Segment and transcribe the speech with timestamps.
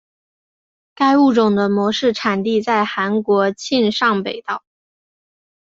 [0.95, 4.63] 该物种的模式产地在韩国庆尚北道。